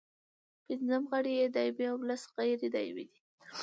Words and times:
پنځه 0.65 0.97
غړي 1.09 1.33
یې 1.39 1.47
دایمي 1.55 1.85
او 1.91 1.97
لس 2.09 2.21
غیر 2.35 2.59
دایمي 2.73 3.05
دي. 3.09 3.17